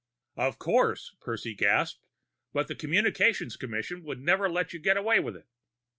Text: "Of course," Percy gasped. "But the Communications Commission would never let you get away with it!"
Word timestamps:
"Of 0.35 0.57
course," 0.57 1.15
Percy 1.19 1.53
gasped. 1.53 1.99
"But 2.53 2.67
the 2.67 2.73
Communications 2.73 3.55
Commission 3.55 4.01
would 4.03 4.19
never 4.19 4.49
let 4.49 4.73
you 4.73 4.79
get 4.79 4.97
away 4.97 5.19
with 5.19 5.35
it!" 5.35 5.45